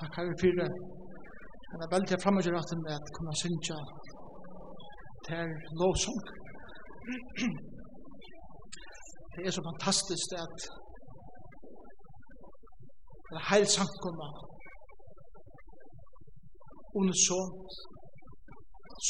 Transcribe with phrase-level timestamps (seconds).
[0.00, 0.70] Takk herre fyrir.
[1.72, 3.78] Han er veldig fremmedgjør at han er kunne synge
[5.26, 5.46] til
[5.80, 6.20] lovsong.
[9.34, 10.58] Det er så fantastisk at
[13.28, 14.32] det er heil samkommet
[16.98, 17.40] under så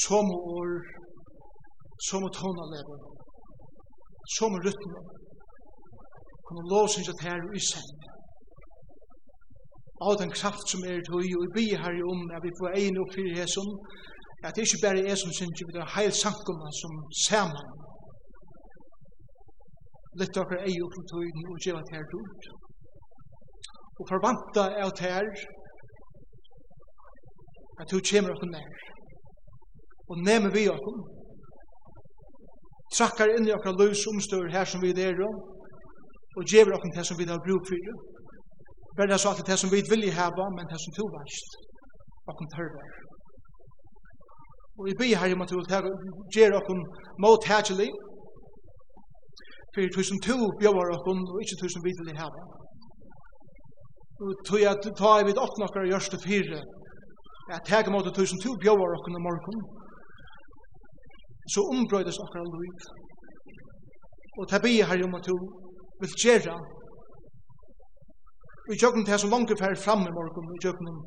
[0.02, 0.27] som
[0.57, 0.71] år
[2.09, 2.98] som tonalever
[4.36, 5.00] som rytme
[6.46, 8.14] kunne lovsynge til her i sent
[10.01, 13.12] av den kraft som er tog, og vi her om at vi får egen opp
[13.15, 13.71] fyrir hesson,
[14.45, 16.95] at det ikke bare er som synes, men det er heil sankumma som
[17.27, 17.69] saman.
[20.21, 22.49] Litt av egen opp for tog, og gjør at her tog.
[24.01, 25.29] Og forvanta er at her,
[27.80, 28.73] at du kommer oss nær.
[30.11, 30.88] Og nemmer vi oss,
[32.97, 35.23] trakkar inn i okkar løs omstøver her som vi er,
[36.37, 38.13] og gjør oss det som vi har bruk for
[38.98, 41.57] verða så alltid det som vi vilja hava, men det som to varst,
[42.27, 42.82] og kom tørre.
[44.79, 45.95] Og vi byr her i Matul, å
[46.37, 46.82] gjøre okkom
[47.24, 47.91] mot hætjelig,
[49.74, 52.43] for tog som to bjøvar okkom, og ikke tog som vi vilja hava.
[54.23, 56.61] Og tog jeg ta i vid åttna okkar det fire,
[57.55, 59.65] at tega mot tog som to bjøvar okkom i morgen,
[61.52, 62.87] så ombrøydes okkar liv.
[64.38, 65.38] Og det byr her i måte å
[66.00, 66.55] vil gjøre
[68.69, 71.00] Vi tjøkken til som langt fer fram i morgen, vi tjøkken om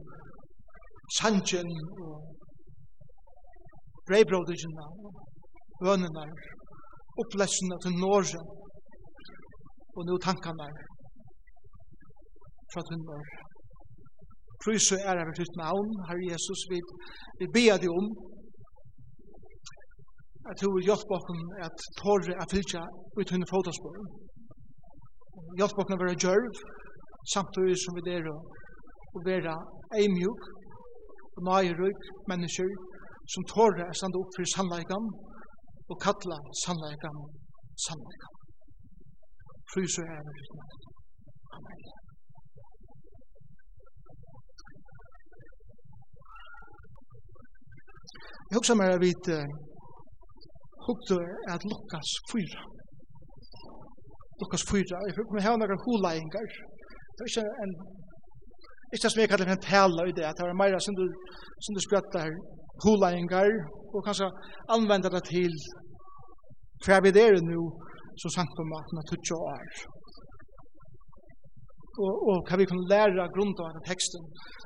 [1.17, 1.71] sanjen
[2.05, 2.17] og
[4.07, 5.15] breibrodigina og
[5.81, 6.25] bønene,
[7.23, 8.43] opplesene til Norge
[9.97, 10.69] og nå tankene
[12.73, 13.41] fra til Norge.
[14.63, 16.79] Prøys og ære over ditt navn, Herre Jesus, vi,
[17.39, 18.07] vi ber deg om
[20.49, 21.29] at du vil hjelpe oss
[21.67, 22.83] at tåre er fylkja
[23.19, 24.09] ut henne fotosporen.
[25.59, 26.67] Hjelpe oss å være djørv,
[27.33, 28.37] samtidig som vi er å
[29.27, 29.55] være
[29.99, 30.47] eimjuk
[31.37, 32.69] og nøyerøyk mennesker
[33.33, 35.09] som tårer å stande opp for sannleikan
[35.91, 37.17] og kalla sannleikan
[37.85, 38.33] sannleikan.
[39.71, 40.61] Fru så er det uten
[41.57, 41.81] Amen.
[48.49, 49.11] Jeg husker meg at vi
[50.87, 51.15] hukte
[51.53, 52.63] at Lukas 4.
[54.41, 56.49] Lukas 4, jeg husker meg at jeg har noen huleingar.
[57.17, 57.73] Det er ikke en
[58.93, 60.95] ikke det som jeg kallar en tala i det, at det er meira som
[61.75, 62.29] du spjattar
[62.83, 63.49] hulaingar
[63.95, 64.29] og kanskje
[64.75, 65.53] anvender det til
[66.85, 67.61] hva vi er nu
[68.21, 69.67] som sankum at man tutsi år.
[72.05, 74.23] Og, og hva vi kunne læra grunda av den teksten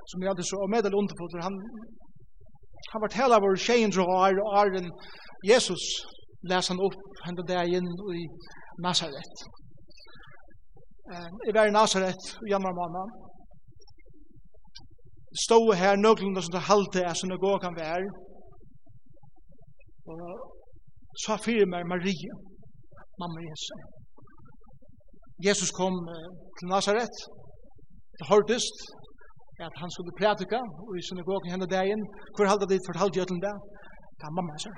[0.09, 1.57] som jeg hadde så og medel underfot, for han
[2.91, 4.89] han var tala vår tjejen og er, og er en
[5.51, 5.83] Jesus
[6.51, 7.87] lesan opp hendan inn
[8.19, 8.23] i
[8.83, 9.35] Nazaret.
[11.11, 13.03] Jeg var i Nazaret og jammer mamma.
[15.45, 18.03] Stod her nøglunda som det halte er synagogan vær.
[20.11, 20.21] Og
[21.23, 22.33] så fyrir meg Maria,
[23.21, 23.75] mamma Jesu.
[25.47, 25.95] Jesus kom
[26.57, 27.17] til Nazaret.
[28.17, 28.77] Det hørtest
[29.67, 32.01] at han skulle prædika og i synagogen henne dagen.
[32.35, 33.55] Hvor halte dit fortalte jeg til det?
[34.17, 34.75] Det er mamma, sier.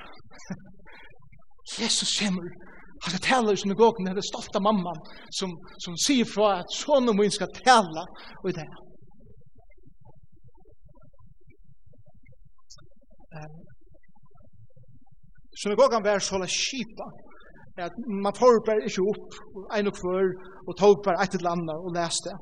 [1.79, 2.72] Jesus kommer
[3.03, 4.99] Han skal tale i synagogen, det er stolt av mamman
[5.37, 5.51] som,
[5.83, 8.05] som sier fra at sånne min skal tale
[8.47, 8.69] i det.
[13.35, 13.59] Um,
[15.63, 17.09] synagogen var så la skipa,
[17.87, 19.37] at man får bare ikke opp,
[19.77, 20.31] en og kvør,
[20.67, 22.39] og tog bare et eller annet og leste.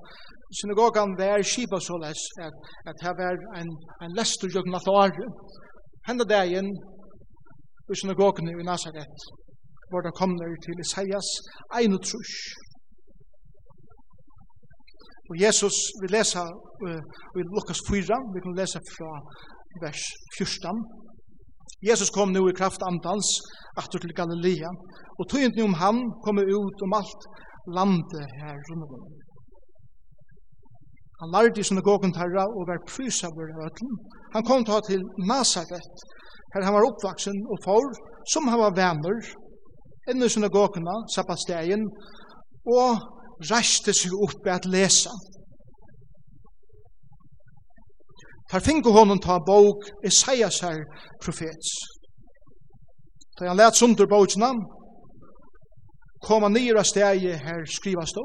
[0.61, 2.13] Synagogen var skipa så la
[2.47, 2.57] at,
[2.91, 3.72] at her var en,
[4.05, 5.29] en lester jøgnat året.
[6.07, 6.69] Henda dagen,
[7.91, 9.31] i synagogen i Nazaret,
[9.91, 11.28] hvor det kommer til Isaias
[11.79, 11.91] 1
[15.29, 16.46] Og Jesus, vi leser
[16.85, 17.02] uh,
[17.40, 19.12] i Lukas 4, vi kan lese fra
[19.84, 20.03] vers
[20.38, 20.81] 14.
[21.90, 23.28] Jesus kom nu i kraft andans,
[23.81, 24.72] atter til Galilea,
[25.19, 27.22] og tøyent om han kom ut om alt
[27.78, 29.06] landet her rundt om.
[31.22, 33.93] Han lærte i synagogen tarra og var prysa av øtlen.
[34.35, 35.02] Han kom til
[35.32, 35.96] Nazaret,
[36.53, 37.85] her han var oppvaksen og for,
[38.34, 39.17] som han var venner,
[40.09, 41.86] inn i synagogene, sabbatstegen,
[42.78, 42.92] og
[43.52, 45.14] reiste seg opp ved at lesa.
[48.52, 50.84] Tar finko honom ta bok Isaias her
[51.24, 51.70] profets.
[53.40, 54.52] Da han let sundur bókina,
[56.28, 58.24] koma av stegi her skriva stå.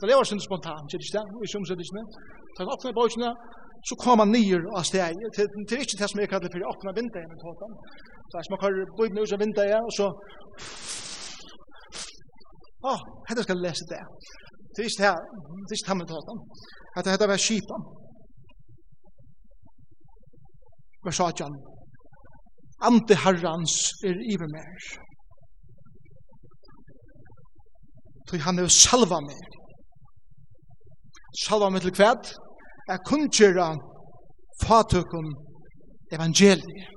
[0.00, 2.06] Det lever sin spontan, sier ikke det, vi som sier ikke det.
[2.54, 3.30] Da han åpna bókina,
[3.88, 5.16] så kom han nyr av stegi.
[5.36, 7.72] Det er ikke det som jeg kallar for åpna vindeien, men tåten.
[8.28, 10.06] Så jeg smakker bøyden ut av vindeien, og så
[12.90, 14.02] Åh, hetta skal lesa det.
[14.72, 15.18] Det er ikke her,
[15.66, 16.38] det er ikke her med tåten.
[16.98, 17.82] At hetta var skipan.
[21.06, 21.56] Vers 18.
[22.88, 23.74] Ante herrans
[24.08, 24.84] er iver mer.
[28.28, 29.42] Tog han er salva meg.
[31.44, 32.32] Salva meg til kvæd.
[32.88, 33.68] Jeg kun kjera
[34.64, 35.28] fatøkken
[36.16, 36.90] evangeliet.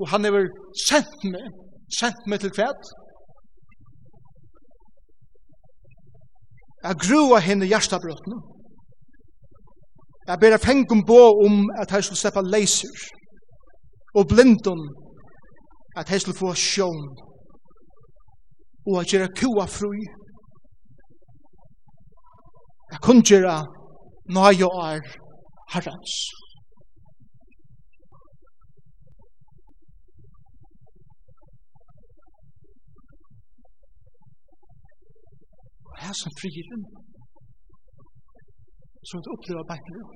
[0.00, 0.46] Og han er
[0.88, 1.46] sendt meg,
[2.00, 2.78] sendt meg til kvæd.
[6.84, 8.38] Jeg grua henne hjertabrøtene.
[10.28, 12.96] Jeg ber fengum bo om at jeg skulle slippe leiser
[14.18, 14.82] og blindum
[15.96, 17.02] at jeg skulle få sjån
[18.86, 19.92] og at gjøre kua fru.
[22.92, 23.56] Jeg kunne gjøre
[24.36, 25.04] nøye og er
[25.72, 26.14] herrens.
[36.14, 36.86] det som frier inn.
[39.06, 40.12] Så at oppleva bækken ut.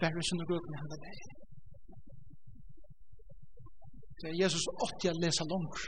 [0.00, 0.22] Være
[0.70, 1.16] med henne deg.
[4.20, 5.82] Det er Jesus åtti å lese langt.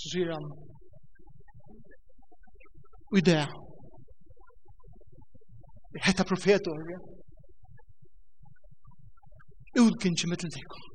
[0.00, 0.46] Så sier han,
[3.10, 3.42] og i det,
[6.06, 7.12] hetta profetåret,
[9.84, 10.93] utgynnsje mittlen tikkum.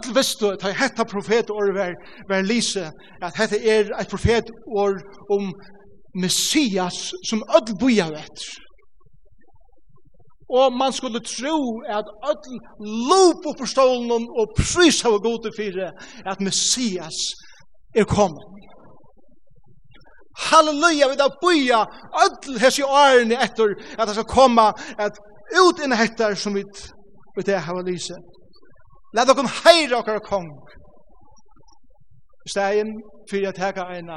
[0.00, 1.94] öll vistu at hetta profetår var,
[2.28, 2.90] var lise,
[3.22, 5.00] at hetta er eit profetår
[5.30, 5.52] om
[6.14, 8.44] Messias som öll buja vet.
[10.50, 12.58] Og man skulle tro at öll
[13.08, 15.92] lop på forstålen og prys av gode fire
[16.26, 17.18] at Messias
[17.94, 18.46] er kommet.
[20.40, 21.84] Halleluja, vi da buja
[22.24, 25.18] öll hessi årene etter at det skal komme at
[25.50, 26.64] ut inn hettar som vi
[27.46, 28.39] det har lyset.
[29.16, 30.50] La dere heire dere kong.
[32.50, 32.94] Stegen
[33.30, 34.10] fyrir jeg tager en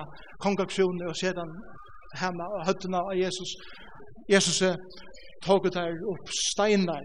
[0.43, 1.51] kongaktion og sedan
[2.21, 3.55] hemma og høttene av Jesus.
[4.29, 4.77] Jesus er
[5.45, 7.03] tog der opp steinar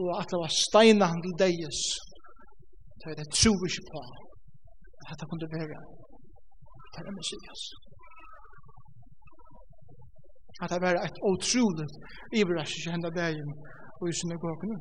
[0.00, 1.80] og at det var steinar han til deis.
[3.00, 4.00] Det er det tro vi ikke på.
[5.10, 5.80] At det kunne være.
[6.92, 7.62] til Det Messias.
[10.62, 11.94] At det var et otroligt
[12.40, 13.50] iverraskelse henne dagen
[14.00, 14.72] og i synagogen.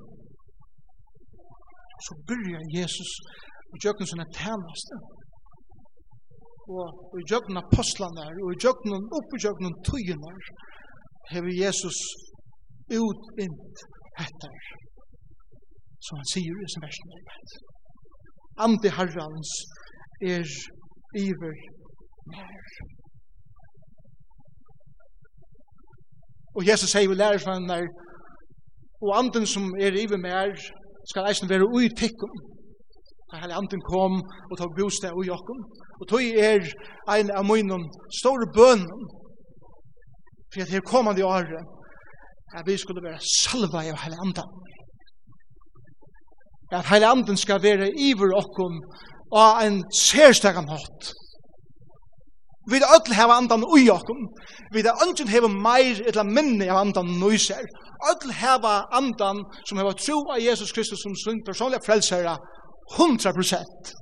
[2.06, 3.12] Så byrjar Jesus
[3.72, 5.00] og gjøkken sånne tænaste.
[6.72, 10.36] Og, og i gjøkken apostlene og i gjøkken opp i gjøkken tøyene
[11.32, 11.98] hever Jesus
[12.92, 13.84] utint
[14.26, 14.56] etter
[16.06, 17.56] som han sier i sin versen arbeid.
[18.66, 19.52] Andi herrans
[20.34, 20.48] er
[21.26, 21.60] iver
[22.34, 22.72] mer.
[26.58, 27.80] Og Jesus sier vi lærer fra henne
[29.02, 30.58] og anden som er iver mer
[31.10, 32.34] skal eisen være ui tikkum.
[33.32, 34.20] Da hele anden kom
[34.52, 35.62] og tog bostad ui okkum.
[36.00, 36.66] Og tog er
[37.16, 37.86] ein av munnen
[38.22, 39.08] store bønnen
[40.52, 41.62] for at her kommande åre
[42.58, 44.50] at vi skulle være salva av hele anden.
[46.72, 48.82] At hele anden skal være iver okkum
[49.32, 51.14] og en særstegan hatt
[52.70, 54.28] Vi er öll heva andan ui okkum.
[54.74, 57.66] Vi er ønsken heva meir etla minni av andan nøyser.
[58.12, 62.38] Öll heva andan som heva tro av Jesus Kristus som sin personliga frelsera
[62.98, 63.96] 100%.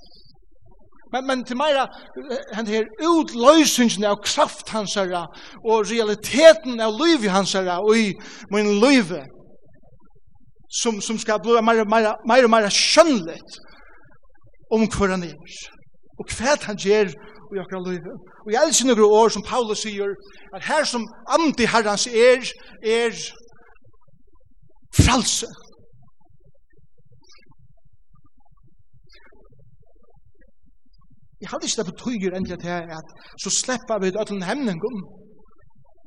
[1.12, 1.88] Men, men til meira,
[2.54, 5.24] han her utløysingen av kraft hans herra
[5.64, 8.12] og realiteten av liv hans herra og i
[8.54, 9.16] min liv
[10.70, 13.58] som, som skal bli meira, meira, meira, meira skjønnligt
[14.70, 15.34] om hver han er
[16.20, 17.10] og hva han gjør
[17.56, 18.16] i akkurat livet.
[18.46, 20.12] Og jeg elsker noen år som Paulus sier,
[20.56, 22.46] at her som andi herrens er,
[22.98, 23.16] er
[24.96, 25.50] fralse.
[31.42, 33.08] Jeg hadde ikke det betyr endelig til at
[33.44, 34.96] så slipper vi ødelen hemningen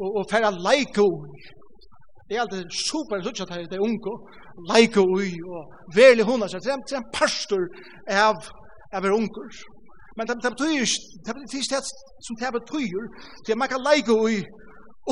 [0.03, 1.31] og, og færre leike ui.
[2.29, 4.13] Det er alltid super lutsat her, det er unge,
[4.73, 5.63] leike ui og
[5.97, 7.63] verlig hundar, det er en pastor
[8.09, 8.37] av,
[8.97, 9.49] av er unger.
[10.17, 11.83] Men det betyr ikke, det betyr det
[12.27, 13.07] som det betyr,
[13.47, 14.43] det er man kan leika i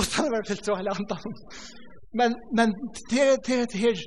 [0.00, 1.38] utan å være filtra hele andan.
[2.19, 2.75] Men, men
[3.11, 4.04] det er det det her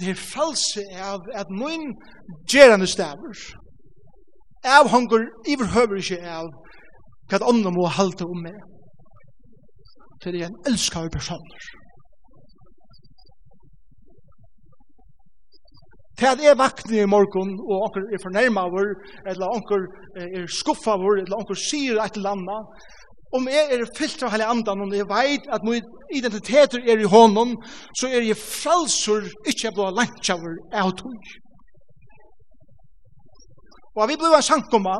[0.00, 1.92] det er false av at min
[2.50, 3.42] gerande stavers,
[4.66, 6.48] av hongur iverhøver ikke av
[7.30, 8.56] hva ånden må halte om meg.
[10.22, 11.68] Det er en elskar personer.
[16.16, 18.86] Til at jeg vakner i morgen, og onker er fornærmaver,
[19.30, 19.82] eller onker
[20.16, 22.86] er skuffaver, eller onker sier et eller annet,
[23.36, 27.10] om jeg er fyllt av hele andan, og jeg vet at min identiteter er i
[27.14, 27.56] hånden,
[27.98, 31.34] så er jeg frelser, ikke blå lantjaver, jeg av tog.
[33.96, 34.96] Og vi blir en sankoma,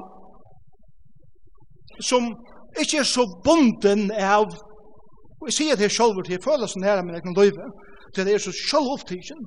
[2.00, 2.28] som
[2.80, 4.50] ikke er så bunden av,
[5.40, 7.70] og jeg sier det selv til sånn her, men jeg kan løyve,
[8.12, 9.40] til det er så selv opptidsen,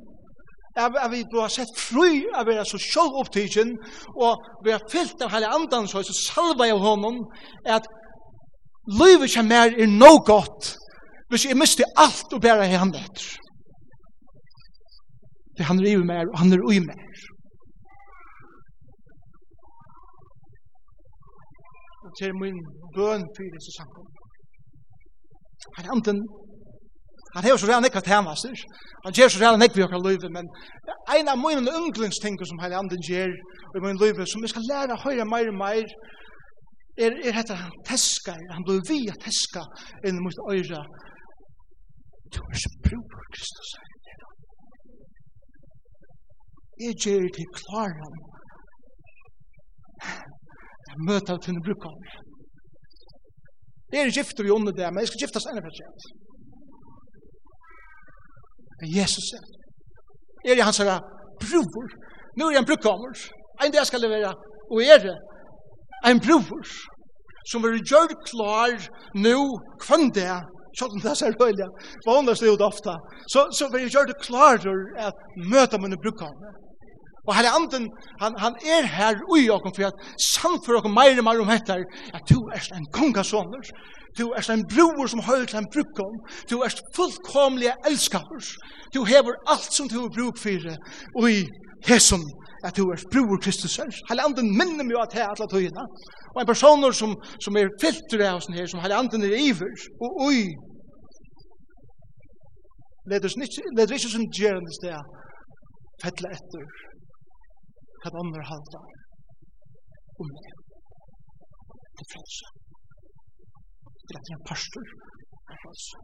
[0.78, 3.74] at vi blir sett fri av å være så sjálv opptidgen
[4.16, 7.24] og vi har fyllt av hele andan så er så salva av honom
[7.66, 7.88] at
[9.00, 10.76] livet som er er no godt
[11.30, 13.38] hvis jeg mister alt og bare er han etter
[15.58, 17.06] Det han er i mer og han er ui mer
[22.06, 22.62] og til min
[22.96, 24.16] bøn for disse samkommet
[25.76, 26.22] Han er anten
[27.36, 28.60] Han hever så redan nekva tænastir.
[29.06, 30.46] Han gjør så redan nekva i okkar løyve, men
[31.14, 33.34] ein av mine unglingstingur som heilig anden gjør
[33.78, 35.90] i min løyve, som jeg skal læra høyre meir og meir,
[37.06, 39.64] er, er hetta han teska, han blei vi a teska
[40.08, 40.82] inn mot øyra.
[42.34, 43.70] Du er så bror, Kristus.
[46.86, 48.18] Jeg gjør til klaran.
[50.90, 51.98] Jeg møter til brukar.
[53.94, 56.10] Jeg er gifter i under det, men jeg skal giftas enn for sent.
[58.82, 59.44] Men Jesus er
[60.46, 61.00] Er jeg hans herre
[61.42, 61.90] bror.
[62.38, 63.12] Nå er jeg en brukkommer.
[63.64, 64.32] En dag skal det være,
[64.72, 65.18] og er det
[66.08, 66.70] en bror
[67.50, 68.76] som er gjør klar
[69.16, 69.36] nå
[69.84, 70.32] kvann det
[70.78, 71.66] Sjålden det ser røyla,
[72.06, 72.94] vanligst det ut ofta,
[73.34, 76.52] så, så vil jeg gjøre det klarer at møte mine brukene.
[77.30, 77.86] Og herre anden,
[78.22, 80.00] han, han er her ui okkom for at
[80.34, 81.84] samfør okkom meir og meir om hettar
[82.18, 83.70] at du er en kongasåner,
[84.18, 86.16] du er en bror som høy til en brukkom,
[86.50, 88.50] du er fullkomlige elskapers,
[88.94, 90.70] du hever alt som du har bruk for.
[91.22, 91.46] Ui
[91.88, 92.26] hesson
[92.68, 93.92] at du er bror Kristus her.
[94.10, 95.86] Herre anden minner meg at her atla tøyina.
[96.36, 99.86] Og en personer som, som er filter av sånn her, som herre anden er iver,
[100.04, 100.44] og ui,
[103.10, 105.16] leder ikke, leder ikke som gjerende sted,
[106.04, 106.68] fettle etter
[108.04, 108.82] hva andre halda
[110.24, 110.54] om det.
[111.96, 112.52] Det er frelse.
[114.08, 114.86] Det er en pastor.
[115.46, 115.98] Det er frelse.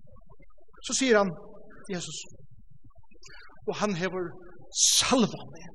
[0.87, 1.31] Så sier han,
[1.93, 2.19] Jesus,
[3.67, 4.27] og han hever
[4.81, 5.65] salva meg.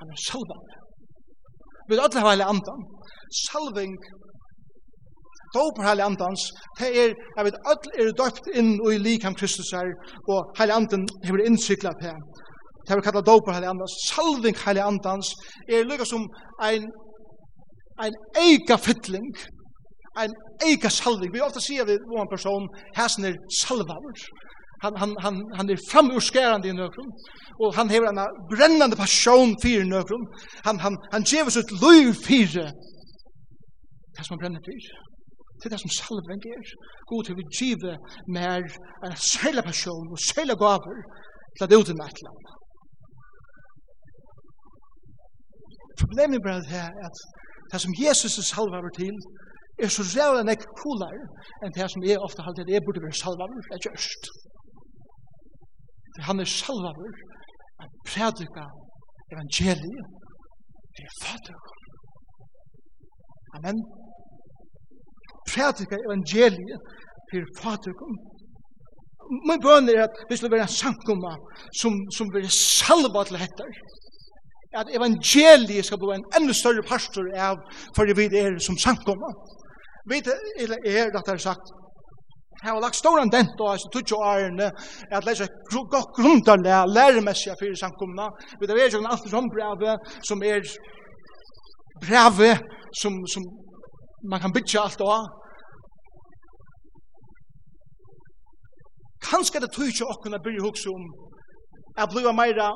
[0.00, 0.80] Han er salva meg.
[1.88, 2.86] Vi vet alle hva hele andan.
[3.44, 3.94] Salving,
[5.56, 6.42] dåper hele andans,
[6.78, 9.90] det er, jeg vet, alle er døpt inn og i likam Kristus her,
[10.32, 12.18] og hele andan hever innsykla her
[12.86, 15.34] det vi kallar dopar heilig andans, salving heilig andans,
[15.68, 16.26] er lukka som
[16.68, 16.88] ein,
[18.04, 19.30] ein eika fytling,
[20.20, 20.32] ein
[20.68, 21.32] eika salving.
[21.32, 24.18] Vi ofta sier vi om en person, hæsen er salvavur,
[24.84, 27.12] han, han, han, han er framurskerande i nøkron,
[27.62, 28.20] og han hever en
[28.52, 30.26] brennande passion fyrir nøkron,
[30.66, 32.68] han, han, han gjev oss ut løy fyrir
[34.14, 34.92] det som han brenner fyrir.
[35.58, 36.66] Det er det som salving er.
[37.10, 37.96] God til vi giver
[38.36, 38.60] mer
[39.06, 40.98] en særlig passion og særlig gaver
[41.54, 42.52] til at det er uten et eller annet.
[46.02, 47.16] Problemet er bare det at
[47.70, 49.16] det som Jesus er salvaver til,
[49.82, 51.24] er så rævla nek kulare
[51.62, 54.22] enn det som jeg ofte halte at jeg burde være salvaver, det er gjørst.
[56.28, 57.10] Han er salvaver
[57.82, 58.64] at prædika
[59.34, 60.04] evangeliet
[60.96, 61.58] til fader.
[63.56, 63.78] Amen.
[65.50, 66.80] Prædika evangeliet
[67.30, 67.94] til fader.
[69.48, 71.32] Min bøn er at vi skal være en samkomma
[71.80, 73.72] som, som vil salva til hettar.
[73.72, 74.03] Amen
[74.80, 77.62] at evangeliet skal bli en enda større pastor av
[77.96, 79.32] for vi er som samkommer.
[80.10, 81.72] Vi er, er det er sagt,
[82.64, 84.70] Jeg har lagt stor dent og altså tutsi jo ærene
[85.16, 85.50] at leser
[85.94, 88.26] godt grunntarlig læremessige fyrir samkomna.
[88.60, 90.62] Vi er jo en alt som brevet som er
[92.04, 92.56] brevet
[93.00, 93.42] som, som
[94.30, 95.26] man kan bytja alt av.
[99.30, 101.04] Kanskje det tutsi ikke byrja hukse om
[101.98, 102.68] jeg blir meira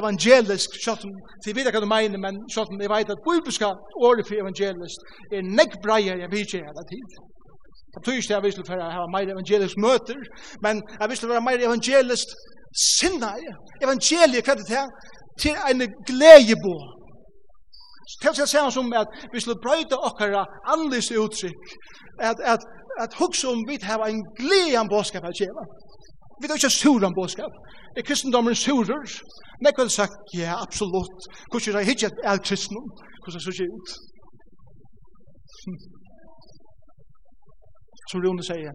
[0.00, 1.12] evangelisk, sjått om,
[1.44, 3.72] til vidar hva du mener, men sjått om jeg vet at bibelska
[4.06, 7.28] året for evangelisk er nekk breier jeg vil ikke hele tiden.
[7.92, 10.18] Det betyr ikke at jeg vil for å ha mer evangelisk møter,
[10.64, 12.32] men jeg vil for å ha mer evangelisk
[12.72, 13.32] sinne.
[13.84, 14.86] Evangeliet, hva er det til?
[15.42, 16.76] Til en gledebå.
[18.22, 21.76] Til å jeg som at vi skulle brøyde okkara annerledes uttrykk,
[22.20, 22.64] at, at,
[23.00, 25.64] at hugsa om vi har en gledan bådskap at kjeva.
[26.42, 27.52] Vi tar ikke sur om bådskap.
[27.96, 29.04] Er kristendommen surer?
[29.64, 31.20] Nek vel sagt, ja, absolutt.
[31.50, 32.88] Hvordan er det ikke er kristendom?
[33.22, 33.88] Hvordan er så ut?
[38.10, 38.74] Som Rune sier,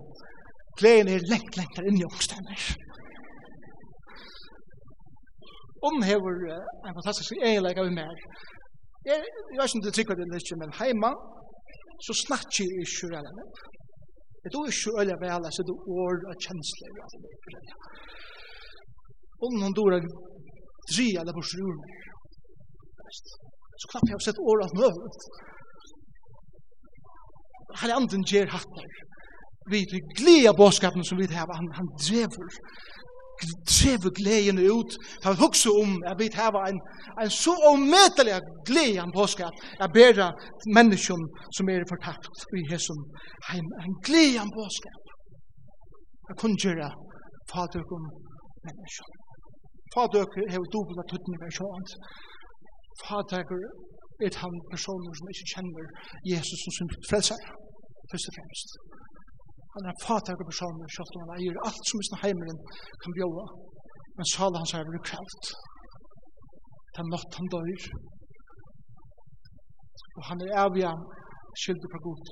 [0.80, 2.62] gleden er lengt, lengt der inne i ångstenner.
[5.90, 6.36] Om hever
[6.88, 8.16] en fantastisk egenlegg av mer.
[9.10, 11.12] Jeg vet ikke om det er trykker det litt, men heima,
[12.06, 13.12] så snakker jeg ikke
[14.48, 17.72] Jeg tror ikke øyne vel, altså det år av kjensler og alt.
[19.44, 20.06] Om noen dår jeg
[20.92, 21.74] dri eller på sjur.
[23.12, 25.26] Så knapt jeg har sett år av møvet.
[27.82, 28.96] Her andre gjør hatt der.
[29.68, 29.84] Vi
[30.16, 32.32] gleder bådskapen som vi har, han, han drever.
[32.32, 32.97] Han drever
[33.74, 34.92] trever gleden ut.
[35.22, 36.80] Ta vi hugsa om at vi har en,
[37.24, 38.40] en så omøtelig
[38.70, 40.22] glede av påskap Jeg ber
[40.78, 41.24] menneskjum
[41.56, 43.02] som er fortapt i hesum
[43.50, 43.68] heim.
[43.84, 45.04] En glede av påskap.
[46.30, 46.90] Jeg kunne gjøre
[47.52, 48.04] fader fadøkken
[48.66, 49.12] menneskjum.
[49.96, 51.90] Fader har dobbelt av tuttene hver sjåant.
[53.06, 53.62] Fadøkken
[54.26, 55.86] er han personer som ikke kjenner
[56.32, 57.42] Jesus som sin frelser,
[58.12, 58.70] først og fremst.
[59.78, 62.60] Han er en fatak person, selv om han eier alt som sin heimeren
[63.02, 63.46] kan bjóa.
[64.18, 65.44] Men sala hans er veldig kravt.
[66.94, 67.84] Det er nått han døyr.
[70.18, 70.92] Og han er avia
[71.62, 72.26] skyldig på god.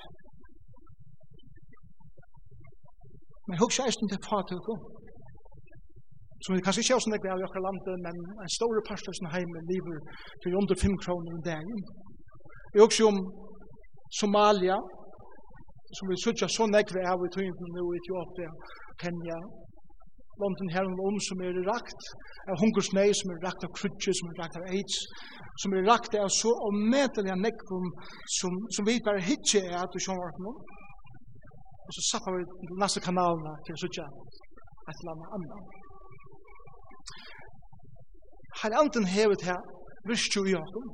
[3.48, 4.68] Men hugsa eisen til fatak
[6.46, 9.16] som vi kanskje ikke har sånn av i akkurat landet, men en stor parst av
[9.18, 10.02] sin heim lever
[10.42, 11.80] for under 5 kroner om dagen.
[12.74, 13.18] Vi hugsa om
[14.20, 14.78] Somalia,
[15.98, 18.52] som vi sutja så nekve av i tøynden nu i Etiopia,
[19.02, 19.40] Kenya,
[20.42, 22.08] London her og om som er rakt
[22.52, 24.98] av hungersnei, som er rakt av krutje, som er rakt av aids,
[25.64, 27.88] som er rakt av så omedelig av nekvum
[28.40, 30.52] som, som vi bare hitje er at du sjån vart nå.
[31.86, 32.44] Og så sappa vi
[32.82, 34.06] neste kanalene til sutja
[34.90, 35.82] et eller annet annet.
[38.62, 39.62] Her anden hevet her,
[40.10, 40.86] virkje i okken,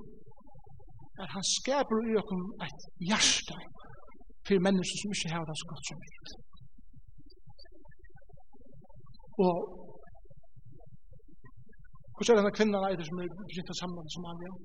[1.23, 3.57] at han skaper i okken et hjerte,
[4.45, 6.29] for mennesker som ikke har det så godt som mitt.
[9.45, 9.55] Og
[12.15, 14.57] hvordan er denne kvinnan eider som er begynt brytta sammen som han gjør?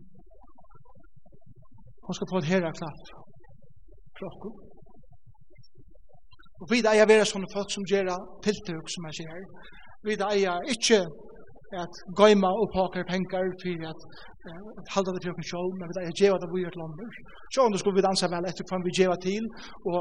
[2.05, 3.07] Hun skal få et herre klart
[4.17, 4.41] fra oss.
[6.61, 8.11] Og vi eier være sånne folk som gjør
[8.45, 9.47] tiltøk som jeg sier.
[10.07, 11.01] Vi eier ikke
[11.83, 14.01] at goima og pakar pengar fyrir at
[14.95, 17.07] halda det til okkur sjálv, men vi er djeva det vi er til andre.
[17.55, 19.45] Sjån, då skulle vi dansa vel etter kvann vi djeva til,
[19.91, 20.01] og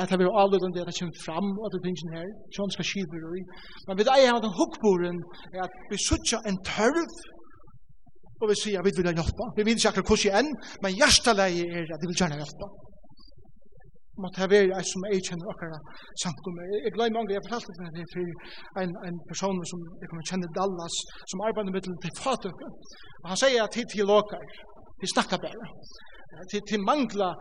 [0.00, 2.72] at det blir avlutande det at det fram, og at det finnes her, så sjån
[2.74, 3.42] skal skivir i.
[3.86, 5.18] Men vi er av den hukkboren
[5.54, 7.12] er at vi suttja en tørv,
[8.40, 9.44] og vi sier at vi vil hjelpa.
[9.56, 10.50] Vi vil ikke akkurat kursi enn,
[10.82, 12.68] men hjertalegje er at vi vil gjerne hjelpa
[14.22, 15.84] måtte ha vært et som jeg kjenner akkurat
[16.24, 16.64] samkommet.
[16.72, 20.28] Jeg, jeg gleder mange, jeg fortalte det her for en, en person som jeg kommer
[20.30, 20.96] kjenne Dallas,
[21.30, 22.70] som arbeider med til fatøkken.
[23.22, 24.42] Og han sier at hit til åker,
[25.00, 25.66] til snakker bare.
[26.50, 27.32] Til, til mangler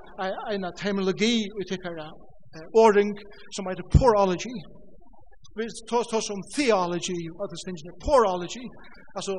[0.53, 2.07] en terminologi utviklere,
[2.83, 3.11] åring
[3.55, 4.55] som heter porology.
[5.57, 8.63] Vi tar oss om theology, og det finnes porology,
[9.17, 9.33] altså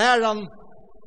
[0.00, 0.40] læran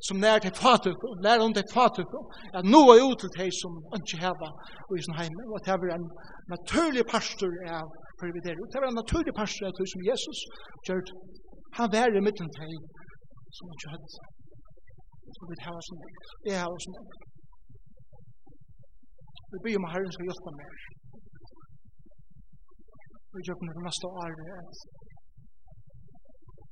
[0.07, 2.11] som nær til fatuk, lær om til fatuk,
[2.57, 4.49] at nå er ut til deg som ikke heva
[4.97, 6.09] i sin heim, og at det er en
[6.53, 7.87] naturlig pastor av
[8.21, 10.39] privilegier, og det er en naturlig pastor av som Jesus
[10.87, 11.03] gjør,
[11.77, 12.73] han vær i midten til
[13.57, 14.07] som ikke heva,
[15.37, 17.21] som vil heva som nek, det heva som nek.
[19.53, 20.77] Vi byr om Herren skal hjelpe meg.
[23.33, 24.79] Vi gjør på det neste året, at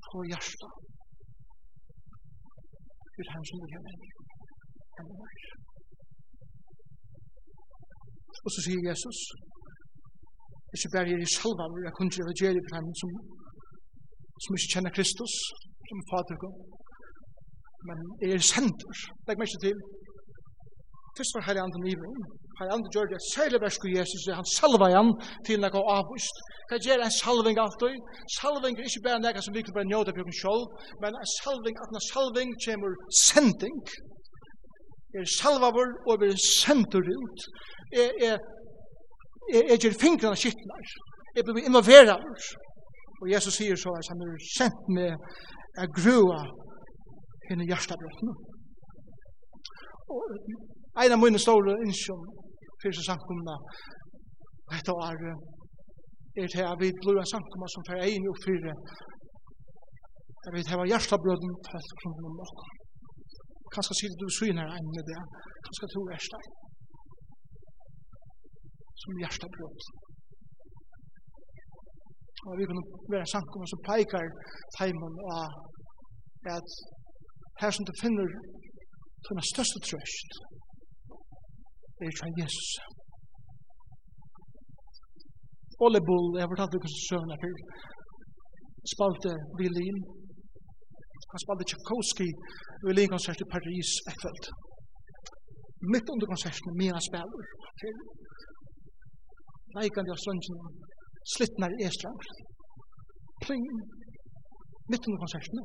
[0.07, 0.90] på hjertet,
[3.21, 4.23] Gud han som vil människor.
[4.97, 5.43] Han är värd.
[8.43, 9.17] Och så sier Jesus,
[10.75, 13.09] ikke bare er i salva, hvor jeg kunne gjøre det for henne som,
[14.43, 15.33] som ikke kjenner Kristus,
[15.87, 16.55] som er fader kom.
[17.87, 19.77] Men er sendur, legg meg ikke til.
[21.17, 22.23] Først var Herre Anton Ibrahim,
[22.61, 25.11] Han andre gjør det særlig versk Jesus, han salva igjen
[25.47, 26.41] til noe avvist.
[26.69, 27.95] Hva gjør en salving alltid?
[28.37, 31.79] Salving er ikke bare noe som vi kan bare njøte på sjálf, men en salving,
[31.81, 32.93] at en salving kommer
[33.25, 33.79] sending,
[35.17, 37.47] er salva vår og er sender ut,
[38.01, 38.37] er, er,
[39.57, 40.93] er, er gjør fingrene skittnar,
[41.35, 42.21] er blir involverar.
[43.21, 45.17] Og Jesus sier så at han er sendt med
[45.81, 46.43] a grua
[47.49, 48.37] henne hjertabrottene.
[50.13, 50.37] Og
[50.99, 52.23] Ein av mine store innsjøn
[52.81, 53.55] fyrir seg samkomna
[54.73, 58.75] dette året er til at vi blir en samkomna som fyrir egin og fyrir
[60.45, 62.69] at vi heva hjertabrøden felt kronen om okkur.
[63.75, 65.21] Kanskje sier du syner enn med det,
[65.65, 66.45] kanskje tro er steg
[69.01, 69.79] som hjertabrød.
[72.47, 74.27] Og vi kunne være en samkomna som peikar
[74.77, 75.43] teimen og
[76.55, 76.69] at
[77.61, 78.27] her som du finner
[79.25, 80.31] tunna største trøst,
[82.05, 82.69] er ikke Jesus.
[85.85, 87.55] Ole Bull, jeg har fortalt dere søvn er til,
[88.93, 89.97] spalte violin.
[91.31, 92.29] Han spalte Tchaikovsky
[92.83, 94.45] violinkonsert i Paris, et kveld.
[95.93, 97.41] Mitt under konserten, med spiller
[97.81, 97.95] til
[99.77, 100.59] leikande av sønnen,
[101.33, 102.19] slittnar i estrang.
[103.43, 103.65] Pling!
[104.91, 105.63] Mitt under konserten.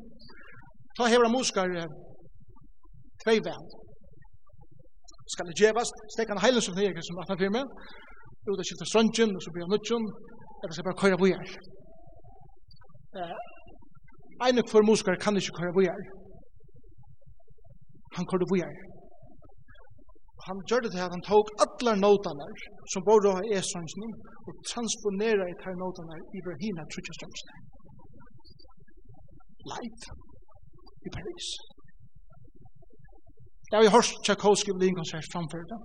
[0.97, 1.73] Ta hever av muskar,
[3.23, 3.67] tvei vel
[5.33, 7.61] skal det gjevast, stekka en heilig som det er som 18 firme,
[8.49, 10.03] ut og skifta strøntjen, og så blir han nødtjen,
[10.61, 11.47] eller så bare køyra vujar.
[14.45, 16.01] Einig for muskar kan ikke køyra bojar.
[18.15, 18.73] Han køyra bojar.
[20.47, 22.47] Han gjør det til at han tok allar notene
[22.91, 24.11] som bor har e-strøntjen
[24.47, 27.65] og transponera i tar notanar i hina trutja strøndjen.
[29.71, 30.03] Leit
[31.07, 31.47] i Paris.
[33.71, 35.79] Jeg har hørt Tchaikovsky ved en konsert framfor det.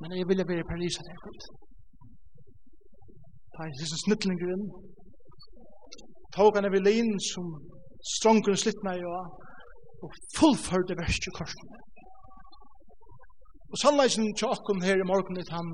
[0.00, 1.44] Men jeg ville være i Paris at jeg kunne.
[3.54, 4.66] Da er disse snittlinger inn.
[6.36, 7.46] Tog han Evelyn som
[8.16, 9.22] strongen slitt meg og,
[10.02, 11.66] og fullførte verst i korsen.
[13.72, 15.68] Og sannleisen til okken her i morgen er han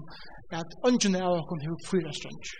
[0.61, 2.51] at ønsken av okken har fyra strongen.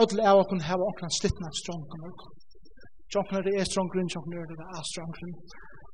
[0.00, 2.16] Ødel av okken har okken slitt meg strongen.
[3.12, 5.32] Tjonkken er det er strongen, tjonkken er det er strongen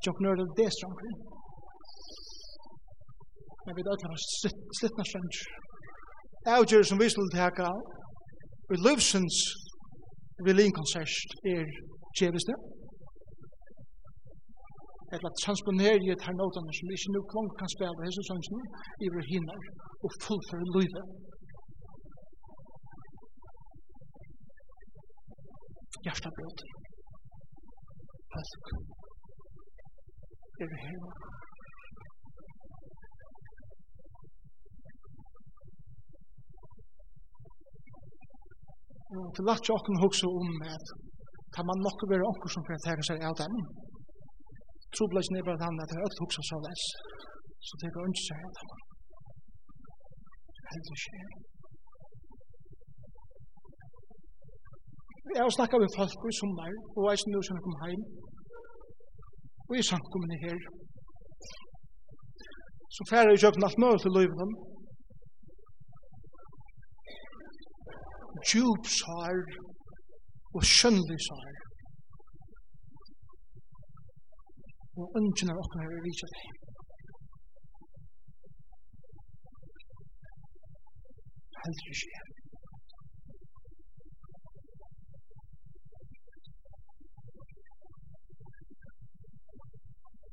[0.05, 1.13] tjokknur det det strømmer.
[3.65, 4.27] Men vi dødler hans
[4.79, 5.39] slittna strømmer.
[6.57, 7.69] Avgjør som vi skulle teka
[8.75, 9.37] i livsens
[10.47, 11.65] velinkonsert er
[12.19, 12.55] tjeveste.
[15.15, 18.63] Eller transponere i et her notene som ikke nok langt kan spela hese sønsene
[19.05, 19.61] i vår hinner
[20.05, 21.05] og fullføre livet.
[26.05, 26.59] Hjertabrød.
[28.33, 28.98] Hjertabrød
[30.65, 31.11] er heima.
[39.17, 40.87] Og til lagt jokken hugsa om at
[41.55, 43.55] kan man nokku vera onkur som fyrir tega seg av dem.
[44.95, 46.83] Trobladsen er bare han at det er öll hugsa så les.
[47.67, 48.69] Så tega unns seg av dem.
[50.71, 51.23] Heldig skje.
[55.37, 58.03] Jeg har snakka med folk i sommer, og jeg som nu som kom heim,
[59.69, 60.59] og i samkommende her.
[62.95, 64.55] Så færre jeg kjøkken alt møte til løyvene.
[68.49, 69.37] Djup sår
[70.57, 71.51] og skjønnelig sår.
[75.01, 76.41] Og ønsken av åkken her er vidtjøk.
[81.63, 82.28] Helt ikke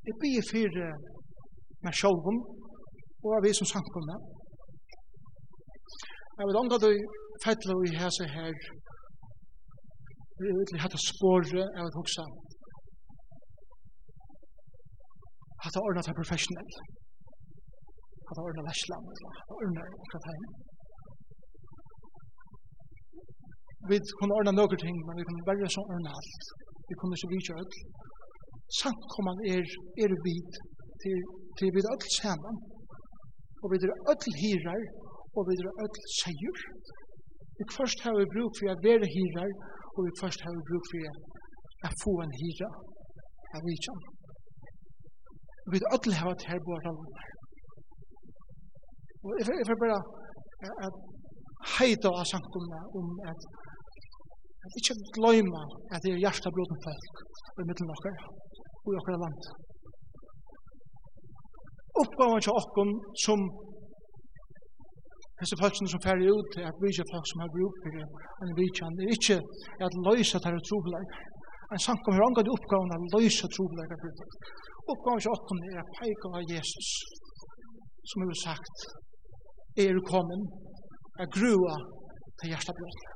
[0.07, 0.75] Jeg blir for
[1.85, 2.27] meg selv
[3.25, 4.15] og av vi som samkomne.
[6.37, 6.91] Jeg vil omgå du
[7.45, 8.53] fettle i hese her
[10.69, 12.25] til hette spåret av et hoksa.
[15.63, 16.71] Hatta ordna til professionell.
[18.27, 19.03] Hatta ordna verslam.
[19.39, 20.45] Hatta ordna akkurat tegn.
[23.89, 26.43] Vi kunne ordna noen ting, men vi kunne bare så ordna alt.
[26.89, 27.75] Vi kunne ikke vite alt
[28.81, 29.65] samkomman er,
[30.03, 30.51] er vid
[31.01, 31.17] til,
[31.57, 32.57] til vid öll saman.
[33.61, 34.83] Og vid er öll hirar
[35.35, 36.59] og vid er öll seier
[37.57, 39.51] vi først har vi bruk for å være hirar
[39.95, 40.99] og vi først har vi bruk for
[41.87, 42.69] å få en hira
[43.55, 44.01] av vidjan
[45.73, 46.95] vi öll har vært her bare
[49.25, 49.99] og jeg får bare
[50.87, 50.97] at
[51.77, 53.47] heita av samkomna om at
[54.79, 55.59] Ikke gløyma
[55.93, 57.19] at det er hjertabroten folk
[57.61, 58.15] i middelen okker
[58.85, 59.39] og i okra land.
[62.01, 62.91] Oppgaven til okkom
[63.25, 63.39] som
[65.39, 67.91] hese folkene som færre ut til at vidja folk som har bruk for
[68.43, 68.95] en vidjan.
[68.97, 69.37] Det er ikke
[69.85, 71.11] at løysa tar trobeleik.
[71.73, 73.91] En sankom har angad oppgaven at løysa trobeleik.
[74.93, 76.89] Oppgaven til okkom er at peika av Jesus
[78.09, 78.77] som er sagt
[79.83, 80.41] er kommen,
[81.21, 81.75] er grua
[82.39, 83.14] til hjertet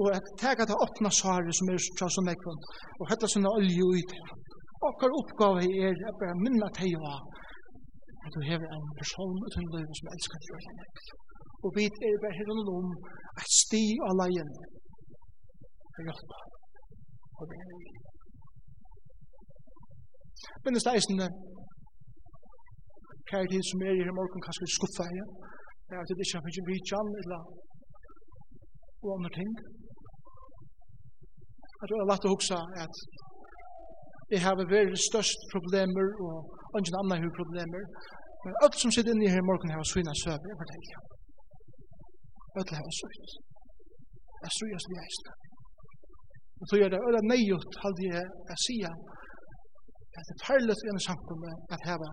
[0.00, 2.62] og at tega det åpna svaret som er tja som ekvann,
[3.00, 4.12] og hetta sinna olje ut.
[4.88, 6.92] Okkar oppgave er at bare minna teg
[8.26, 10.74] at du hever en person ut en løyve som elskar tja som
[11.64, 12.88] Og vi er bare her og om
[13.40, 14.50] at sti av leien
[15.96, 16.38] er hjelpa
[17.38, 17.70] og det er
[20.64, 21.32] Men det er
[23.28, 25.30] kjær tid som er i her morgen kanskje skuffa igjen,
[26.00, 27.40] at det ikke er mye vidjan eller
[29.02, 29.50] og andre ting
[31.80, 33.00] at det er lagt å huske at
[34.34, 37.82] jeg har vært størst problemer og ingen annen har problemer.
[38.44, 40.98] Men alt som sitter inne i her i morgen har svinna søver, jeg forteller.
[42.58, 43.28] Alt har søvn.
[44.42, 45.46] Jeg søvn som jeg er stedet.
[46.60, 49.00] Og så gjør det øyne nøyot, halde jeg å si at
[50.16, 52.08] det er perlet i en samkommet at heva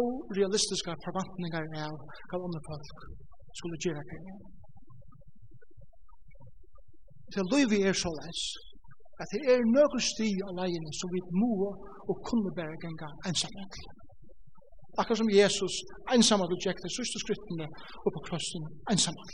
[0.00, 1.94] orealistiske forvantningar av
[2.30, 3.04] hva andre folk
[3.58, 4.26] skulle gjøre kring.
[7.34, 8.42] Til løyvi er så leis,
[9.20, 11.52] at det er nøkker sti av leiene som vi må
[12.10, 13.64] og kunne bære genga ensamme.
[15.00, 15.74] Akkurat som Jesus
[16.14, 17.66] ensamme du tjekk det sørste skrittene
[18.04, 19.24] og på krossen ensamme.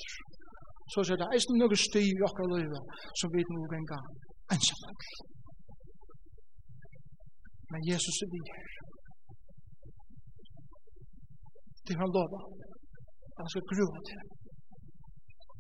[0.93, 2.81] Så er det eisen nøkker sti i akkurat løyve
[3.21, 3.99] som vi må genga
[4.55, 4.91] ensamme.
[7.73, 8.69] Men Jesus er vi her.
[11.85, 12.41] Det er han lova.
[13.39, 14.21] Han skal grua til.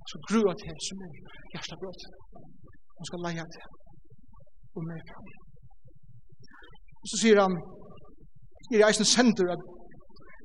[0.00, 1.12] Han skal grua til som er
[1.52, 2.02] hjertebrot.
[2.98, 3.66] Han skal leia til
[4.80, 5.04] og mer.
[7.02, 7.56] Og så sier han,
[8.72, 9.62] er i eisen sender at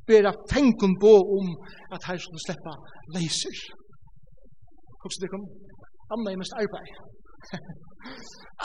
[0.07, 1.47] bera fengen bo om
[1.95, 2.73] at her skulle sleppa
[3.15, 3.57] leiser.
[5.03, 5.45] Hoksa det kom,
[6.13, 6.89] Anna er mest arbeid.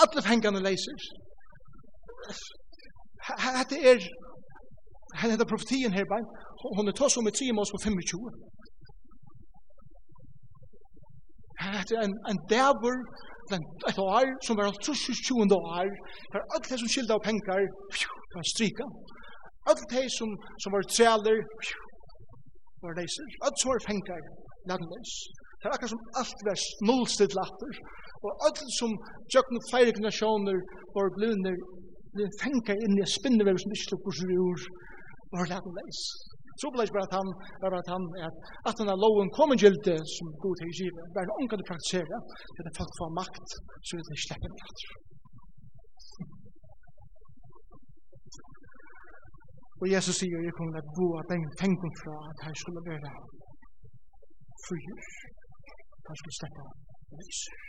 [0.03, 0.99] Alle fengene leiser.
[3.45, 4.03] Hette er,
[5.21, 6.27] hette er profetien her bare,
[6.77, 8.21] hun er tås om i 3 mås på 25.
[11.65, 12.97] Hette er en, en dæver
[13.55, 15.87] den ett år, som var 20 år,
[16.33, 17.63] för allt det som skilda av pengar
[18.33, 18.85] kan stryka
[19.71, 20.29] allt det som,
[20.63, 21.39] som var trealer,
[22.85, 23.29] var leiser.
[23.45, 24.21] Alle som var pengar
[24.71, 25.13] landleis.
[25.61, 27.73] Det er som allt var nullstilt latter,
[28.25, 28.91] og allt som
[29.33, 30.59] tjøkken flere generasjoner
[30.97, 31.57] var blivner,
[32.15, 34.67] blivner penger inn i spinnevever som ikke slukk hos rur,
[35.35, 36.01] var landleis.
[36.61, 37.29] Trobel er bare at han,
[37.63, 38.37] var at han, at
[38.69, 41.67] at han er loven kom en gilde som god til givet, var noen kan du
[41.71, 42.17] praktisere,
[42.55, 43.49] til det folk får makt,
[43.87, 44.89] så vil det slippe det etter.
[49.81, 52.83] Og Jesus sier, jeg kommer til å gå av den tenken fra at her skulle
[52.91, 53.11] være
[54.65, 55.11] frier.
[56.09, 56.65] Han skulle slippe
[57.21, 57.63] lyser.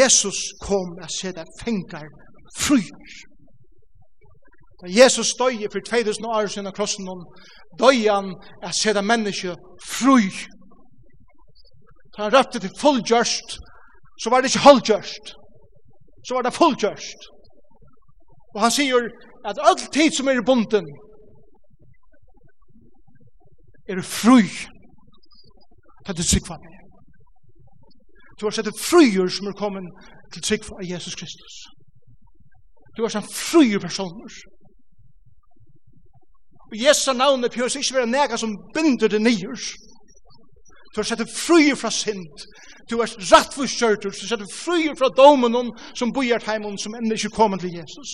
[0.00, 2.08] Jesus kom at se det fengar
[2.60, 3.27] frier.
[4.80, 7.24] Da Jesus døy for 2000 år siden krossen om
[7.82, 10.18] døy han er seda menneske fru.
[12.14, 13.58] Da han røpte til fullgjørst,
[14.22, 15.24] så var det ikke holdgjørst.
[16.26, 17.20] Så var det fullgjørst.
[18.54, 19.10] Og han sier
[19.48, 20.86] at all tid som er i bunden
[23.88, 24.40] er fru.
[26.02, 26.74] Det er det sikva med.
[28.40, 31.54] Du har sett fruer som er kommet til sikva av Jesus Kristus.
[32.96, 34.38] Du har sett fruer personer.
[36.70, 39.60] Og Jesu navnet behøver ikke være nega som binder det nyer.
[40.92, 42.44] Du har sett det fri fra synd.
[42.90, 44.10] Du har rett for kjørtur.
[44.10, 47.72] Du har sett det fri fra domen som bor heimen som enda ikke kommer til
[47.78, 48.10] Jesus.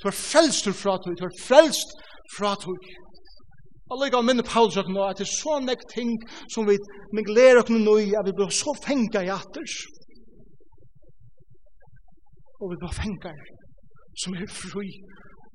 [0.00, 1.16] Du har frelst fra tog.
[1.16, 1.96] Du har frelst
[2.36, 2.80] fra tog.
[3.90, 6.16] Og lykka minne Paulus at nå at det er så nek ting
[6.52, 6.74] som vi
[7.14, 9.76] mingler oss nå i at vi blir så fengt i atters.
[12.60, 13.28] Og vi blir fengt
[14.22, 14.88] som er fri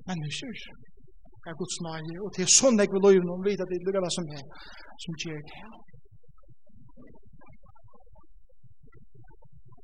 [0.08, 0.64] mennesker
[1.50, 4.12] av Guds nage, og til sånn jeg vil løyve noen vite at det er hva
[4.14, 4.44] som er,
[5.04, 5.62] som gjør det.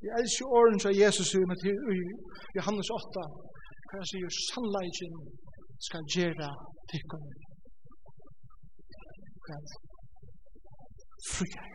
[0.08, 1.42] Jeg elsker åren fra Jesus i
[2.58, 3.26] Johannes 8,
[3.90, 5.18] hva han sier, sannleggen
[5.88, 6.52] skal gjøre
[6.92, 7.34] tikkene.
[9.48, 9.58] Hva
[11.32, 11.74] frier.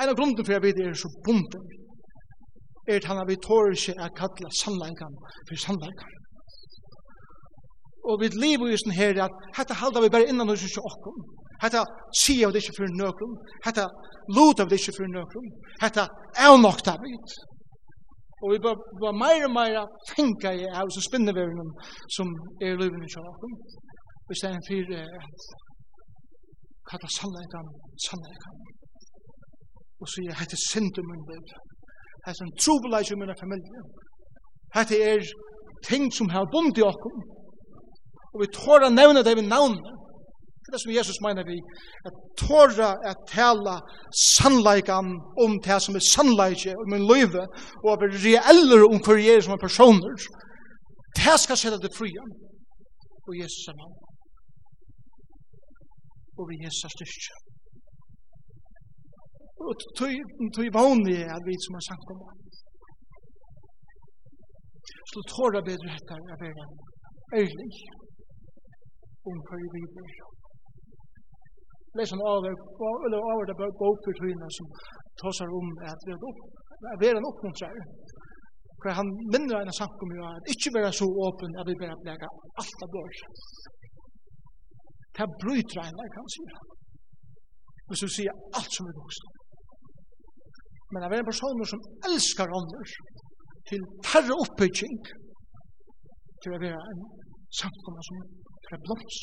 [0.00, 1.68] En av grunden for jeg vet er så bunden,
[2.88, 6.19] er at han har vi tårer ikke å kalle sannleggen for sannleggen.
[8.08, 11.20] Og vi lever i sånn her at dette halda vi bare innan hos oss okkom.
[11.60, 11.84] Hetta
[12.22, 13.36] sier vi det ikke for nøkron.
[13.66, 13.86] Hetta
[14.36, 15.48] lot vi det ikke for nøkron.
[15.82, 16.06] Hetta
[16.44, 17.12] er nok da vi.
[18.40, 19.82] Og vi bare meir og meir
[20.14, 21.74] tenka i av så spinneverden
[22.16, 22.30] som
[22.64, 23.56] er løyven i okkom.
[24.30, 25.02] Vi ser en fyre
[26.90, 27.68] kata sannleikan,
[28.06, 28.56] sannleikan.
[30.00, 31.52] Og sier hette syndum min liv.
[32.24, 33.84] Hette en trobeleik i minna familie.
[34.76, 35.20] Hette er
[35.84, 37.20] ting som har bunt i okkom
[38.32, 39.96] Og vi tåra nevna det vi navnet.
[40.60, 41.56] Det er det som Jesus mener vi,
[42.08, 43.76] at tåra er tala
[44.36, 45.08] sannleikan
[45.44, 47.42] om det som er sannleikje om min løyve,
[47.84, 50.14] og at vi reeller om hver jeg er som er personer.
[51.18, 52.10] Det skal sette det fri
[53.26, 53.96] Og Jesus er navn
[56.38, 57.34] Og vi Jesus er styrkje
[59.66, 59.72] Og
[60.54, 62.20] tog vannig er vi som er sagt om
[65.00, 66.64] det skulle tåra bedre etter å være
[67.40, 67.70] ærlig
[69.32, 70.20] om hver vi er.
[72.32, 72.52] over,
[73.04, 74.66] eller over det bare bok for tøyene som
[75.20, 76.00] tåsar om at
[77.00, 77.76] vi er en oppmuntrar.
[78.82, 82.02] For han minner en sak om jo at ikke være så åpen at vi bare
[82.04, 82.28] blega
[82.60, 83.10] alt av bør.
[85.16, 86.44] Det bryter en, kan kan si.
[87.88, 89.24] Hvis du sier alt som er vokst.
[90.90, 92.86] Men det er en person som elskar ånder
[93.68, 94.96] til færre oppbygging
[96.42, 97.02] til å være en
[97.60, 98.22] samkommer som
[98.70, 99.14] Det er blått.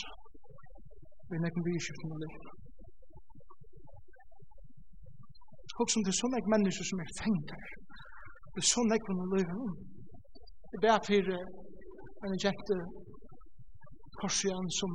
[1.27, 2.33] Vi er nekken byskiften og liv.
[5.77, 7.63] Hugsa om det er så nek mennesker som er fengar.
[8.53, 9.73] Det er så nek hun er løyven om.
[10.81, 11.39] Det er fyrir
[12.25, 12.77] en jente
[14.19, 14.91] korsian som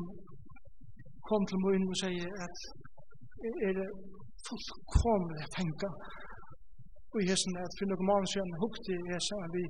[1.29, 2.57] kom til mun og sier at
[3.67, 3.89] er det
[4.47, 5.95] fullkomlig fengar.
[7.13, 9.65] Og i hessen at for noen måneder siden hukte i hessen vi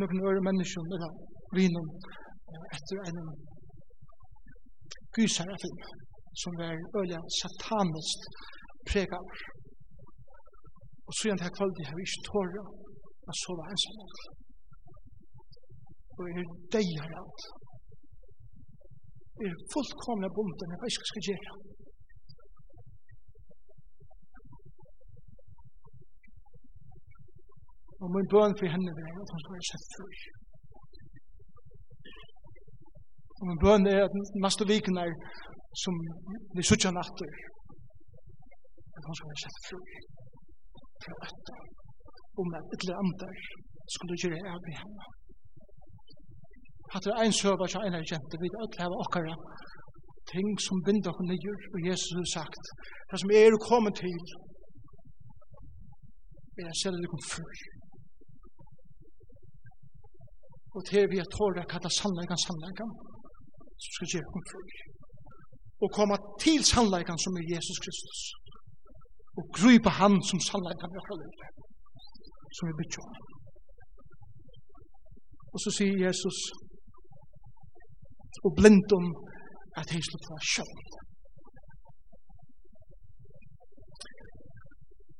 [0.00, 1.12] noen øre mennesker eller
[1.58, 1.86] vinen
[2.76, 3.20] etter en
[5.16, 5.82] gysarafilm,
[6.42, 8.22] som var øyla satanist
[8.88, 9.38] pregaver.
[11.06, 12.64] Og så igjen til kvalitet har vi ikke tåra
[13.30, 13.98] at sova ensam.
[16.16, 17.42] Og jeg er deier alt.
[19.40, 21.52] Jeg er fullkomna bunden, jeg vet ikke hva skal gjøre.
[28.02, 30.14] Og min bøn for henne er at hun skal være sett før.
[33.40, 35.12] Og min bøn er at næste viken er
[35.82, 35.94] som
[36.56, 37.32] vi suttja natter.
[38.96, 39.78] At han skal være sett fru
[41.04, 41.56] fra øtta
[42.40, 43.36] om at ytla andar
[43.94, 45.04] skulle gjøre av i henne.
[46.92, 49.34] Hattar ein søva til einar jente, vi öll hava okkara
[50.32, 52.64] ting som binder okkur nyer og Jesus har sagt,
[53.10, 54.20] det som er kommet til
[56.60, 57.44] er at selja likum fru.
[60.76, 62.90] Og til vi at tåra kata sannleikan sannleikan
[63.82, 64.64] som skal gjøre kom fri.
[65.84, 68.20] Og komme til sannleikan som er Jesus Kristus.
[69.38, 71.48] Og grypa han som sannleikan vi har livet.
[72.56, 73.14] Som vi bytter om.
[75.54, 76.38] Og så sier Jesus
[78.46, 79.06] og blind om
[79.80, 80.82] at hei slutt var sjøvn.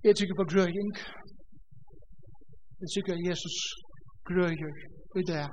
[0.07, 0.92] Jeg tykker på grøying.
[2.83, 3.57] Jeg tykker at Jesus
[4.31, 4.75] grøyer
[5.21, 5.45] i det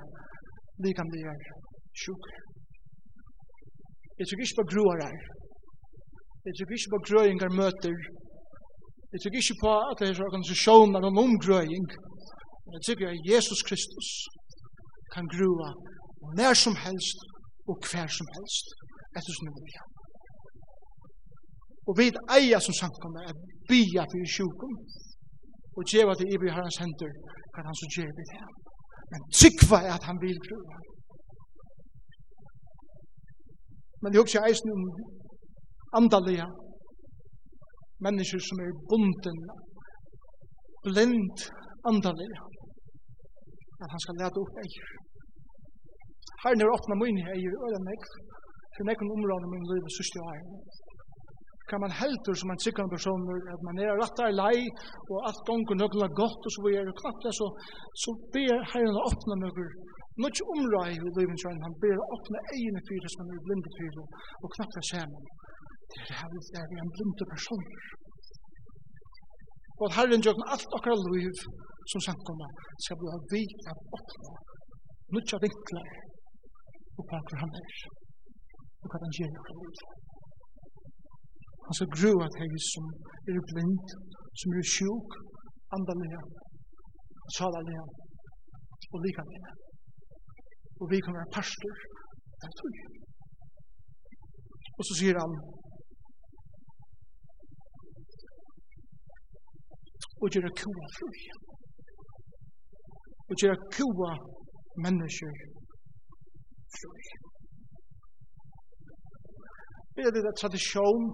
[0.86, 1.34] likamlige
[2.02, 2.43] sjukker.
[4.18, 5.16] Jeg tror ikke på gruer her.
[6.46, 7.98] Jeg tror ikke på grøyinger møter.
[9.12, 11.88] Jeg tror ikke på at det er organisasjoner om omgrøying.
[12.74, 14.08] Jeg tror at Jesus Kristus
[15.14, 15.70] kan grua
[16.38, 17.18] mer som helst
[17.68, 18.66] og hver som helst
[19.16, 19.82] etter som vilja.
[21.88, 23.34] Og vi eier som samkommer er
[23.70, 24.74] bia for sjukum
[25.76, 27.12] og djeva til Ibi herrens hender
[27.54, 28.42] kan han så djeva det.
[29.10, 30.76] Men tykva er at han vil grua.
[34.04, 34.82] Men jeg husker eisen om
[35.98, 36.46] andalige
[38.04, 39.38] mennesker som er bunden,
[40.86, 41.38] blind
[41.90, 42.40] andalige,
[43.82, 44.90] at han skal lete opp eier.
[46.42, 48.10] Herren er åpnet mine eier, og det er nekv,
[48.74, 50.52] for nekven områden min liv og sørste eier.
[51.70, 54.58] Kan man helter som en sikker person, at man er rett der lei,
[55.08, 57.48] og alt gonger nøkla godt, og så vi er knapt så,
[58.02, 63.08] så ber Herren åpne nøkla Nått område i livet som han ber åpne egne fyra
[63.14, 64.02] som er blinde fyra
[64.42, 65.24] og knappt er sammen.
[65.90, 66.28] Det er her
[66.70, 67.64] det er en blinde person.
[69.78, 71.34] Og at Herren gjør alt akkurat liv
[71.90, 72.50] som samkommer
[72.84, 74.30] skal bli vi at åpne
[75.14, 75.42] nått av
[76.98, 77.74] og hva han er
[78.82, 79.82] og hva han gjør akkurat liv.
[81.66, 82.86] Han skal gru at hei som
[83.32, 83.86] er blind,
[84.40, 85.10] som er sjuk,
[85.76, 86.20] andalega,
[87.38, 87.84] salalega
[88.92, 89.63] og likalega
[90.80, 91.74] og vi kan være pastor
[92.40, 92.76] Det er tog.
[94.78, 95.32] Og så sier han,
[100.20, 101.22] og gjør kua fri.
[103.28, 104.12] Og gjør kua
[104.84, 105.32] mennesker
[106.78, 107.02] fri.
[109.96, 111.04] Det er det tradisjon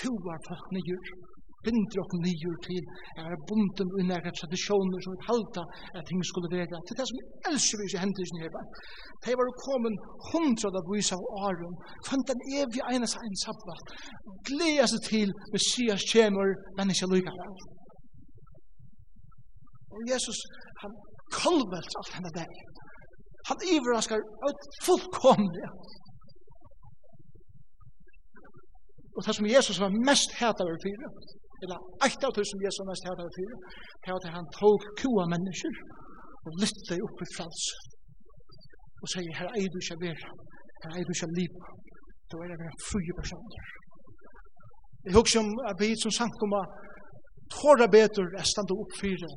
[0.00, 1.04] kua folk nyer
[1.66, 2.84] binder okkur nyer til,
[3.22, 5.62] er bunden og nære tradisjoner som et halta
[5.98, 6.80] at ting skulle være.
[6.86, 7.18] Til det som
[7.50, 8.62] elsker vi ikke hender ikke nere.
[9.24, 9.96] Det var kommet
[10.30, 11.74] hundra av vise av åren,
[12.06, 13.86] kvant den evige enes en sabbat,
[14.48, 17.56] gleda seg til Messias kjemer, men ikke lykke av.
[19.96, 20.38] Og Jesus,
[20.82, 20.92] han
[21.42, 22.50] kolvelt alt henne der.
[23.48, 25.68] Han ivraskar ut fullkomlig.
[29.16, 31.10] Og det som Jesus var mest hæt av fyrir,
[31.64, 33.58] eller eitt av tusen Jesu mest her der fyrir,
[34.06, 35.78] her at han tog kua mennesker
[36.46, 37.64] og lytte opp i frals
[39.02, 40.30] og sier, her er du ikke vera,
[40.82, 41.56] her er du ikke liv,
[42.30, 43.66] da er det vera frie personer.
[45.06, 46.78] Jeg husker om at vi som sank om at
[47.56, 49.34] tåra betur er stand opp fyrir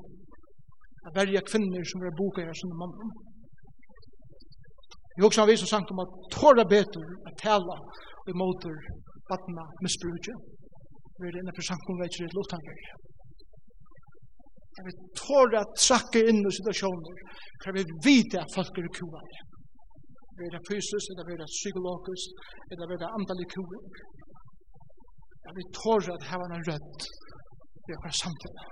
[1.06, 2.96] at verja kvinner som er boka her som mann.
[5.16, 7.78] Jeg husker om vi som sank om at tåra betur er tala
[8.22, 8.80] og imotur
[9.30, 10.59] vatna misbruket
[11.20, 12.84] vi er inne for samkomveikir i Lutanberg.
[14.78, 17.24] Jeg vil tåre at trakke inn i situasjoner,
[17.60, 19.22] for jeg vil vite at folk er kua.
[20.40, 23.80] Vi er fysisk, eller vi er psykologisk, eller vi er andalig kua.
[25.46, 27.02] Jeg vil tåre at hava en rødt
[27.90, 28.66] i akkurat samtidig.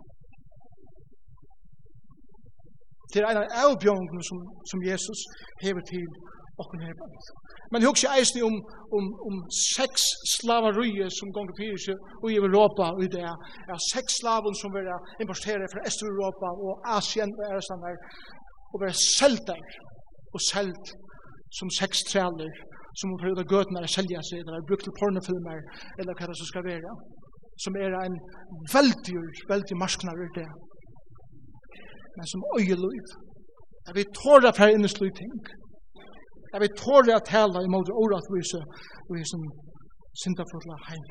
[3.12, 4.40] Det er en av avbjørnene som,
[4.70, 5.22] som Jesus
[5.64, 6.08] hever til
[6.64, 7.26] Okken her bøtt.
[7.72, 8.56] Men jeg husker eisen om,
[8.98, 9.36] om, om
[9.78, 10.04] seks
[10.36, 13.26] slavarøye som gonger fyrir seg og i Europa og i det.
[13.70, 14.88] Ja, seks slaven som var
[15.24, 18.00] importeret fra Øst-Europa og Asien og Ørestan der
[18.74, 19.52] og var selt
[20.34, 20.88] og selt
[21.58, 22.54] som seks træler
[23.00, 25.62] som var prøvd av gøtene å selja seg eller brukt til pornofilmer
[26.02, 26.96] eller hva det som skal være
[27.64, 28.18] som er en
[28.74, 29.22] veldig,
[29.54, 30.50] veldig marsknar i det
[32.18, 33.16] men som øyeløyv
[33.88, 35.36] Jeg vil tåra fra innesløy ting.
[36.54, 38.62] Jeg vil tåle at tale imot åretvise
[39.08, 39.42] og vi som
[40.22, 41.06] syndafulla heim.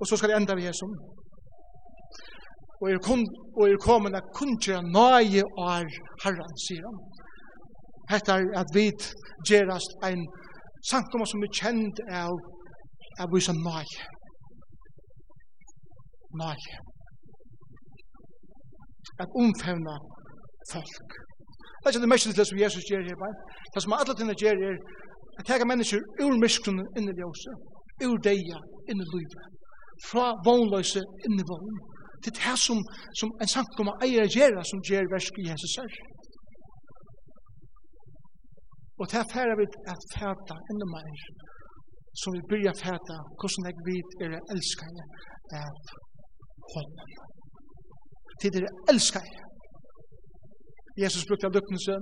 [0.00, 0.92] Og så skal jeg enda vi her som.
[2.80, 3.22] Og er, kun,
[3.56, 5.86] og er kommet at kun kundgjøre nøye år
[6.24, 6.98] herren, sier han.
[8.10, 8.90] Hette er at vi
[9.48, 10.22] gjerast ein
[10.90, 12.36] sankum som er kjent av
[13.22, 14.02] av vise nøye.
[16.40, 16.80] Nøye.
[19.22, 19.96] At omfevna
[20.72, 21.16] folk.
[21.86, 23.34] Det er ikke det mest til det som Jesus gjør her.
[23.74, 24.76] Det som alle tingene gjør er
[25.38, 27.52] at tega mennesker ur myskene inn i ljøse,
[28.06, 28.58] ur deia
[28.90, 29.44] inn i livet,
[30.08, 31.78] fra vognløse inn i vogn.
[32.24, 32.78] til det som,
[33.20, 35.92] som en samkomma eier gjør, som gjør versk i Jesus her.
[38.98, 41.22] Og det er færre vi at fæta enda meir,
[42.20, 45.08] som vi byrja fæta, hvordan jeg vet er jeg elskar jeg
[45.62, 45.74] av
[46.74, 47.10] hånden.
[48.40, 49.45] Det er elskar jeg
[51.02, 51.94] Jesus brukte løknelse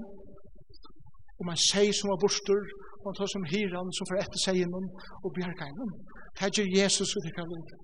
[1.42, 2.60] om en seg som var borster,
[3.00, 4.86] og han tar som hyran som får etter seg innom
[5.24, 5.90] og bjerga innom.
[6.34, 7.74] Det er Jesus ut i kallet.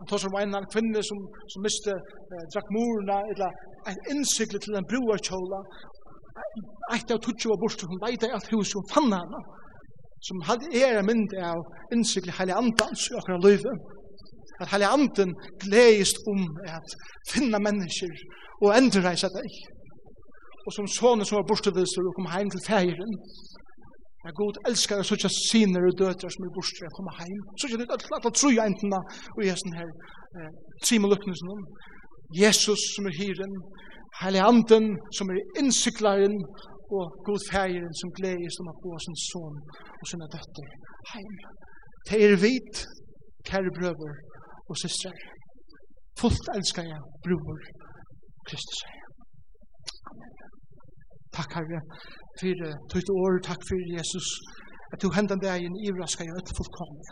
[0.00, 1.18] Han tar som en kvinne som,
[1.52, 3.50] som miste eh, drakk morna, eller
[3.90, 5.60] en innsikle til en broarkjola,
[6.94, 9.40] eit av tutsi var borster, hun leita i alt hus, hun fann henne,
[10.26, 11.60] som hadde er en mynd av
[11.94, 13.74] innsikle heilig andans i akkurat løyve
[14.60, 16.96] at hele anden gleist om at
[17.32, 18.12] finna mennesker
[18.60, 19.60] og endreisa deg.
[20.66, 23.14] Og som sånne som var borsteviser og kom heim til feiren,
[24.20, 27.38] Ja, god elskar jeg sånn siner og døtre som er borster og kommer heim.
[27.56, 30.50] Sånn at jeg klart å tro jeg enten og jeg sånn her eh,
[30.84, 31.62] trimelukknelsen om.
[32.36, 33.54] Jesus som er hyren,
[34.20, 36.36] heilig anden som er innsiklaren
[36.92, 39.56] og god feiren som gledes om at få sin son
[39.96, 40.68] og sine døtter
[41.14, 41.34] heim.
[42.10, 42.84] Det er vit,
[43.48, 44.20] kære brøver,
[44.70, 45.18] og systrar.
[46.20, 47.60] Fullt elskar jeg bror
[48.48, 48.80] Kristus.
[51.36, 51.80] Takk Herre
[52.40, 54.28] for tøyt år, takk for Jesus
[54.92, 55.42] at du hendan
[55.86, 57.04] i raskar jeg etter fullkomne.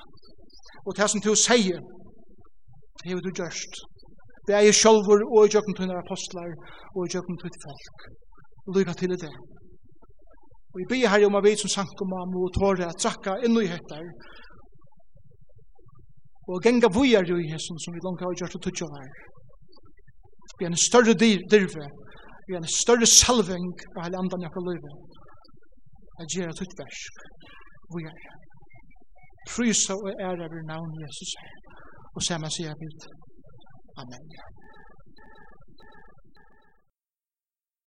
[0.86, 1.80] Og det som du sier
[2.98, 3.74] det hever du gjørst.
[4.46, 6.50] Det er jeg sjolvor og i jøkken til apostlar
[6.96, 7.98] og i jøkken til folk.
[8.74, 9.34] Lykke til det.
[10.72, 13.70] Og jeg ber her om jeg vet som sankumam og tåre at drakka inn i
[13.70, 14.04] hettar
[16.48, 19.10] og genga vujar jo i hessen som vi langt har gjort og tutsi av her.
[20.58, 21.84] Vi er en større dyrve,
[22.48, 24.92] vi er en større salving av hele andan jakka løyve.
[26.18, 27.20] Jeg gjerra tutt versk,
[27.94, 28.18] vujar.
[29.48, 31.52] Prysa og ære vi navn Jesus her.
[32.16, 32.88] Og saman sier vi,
[34.02, 34.24] Amen.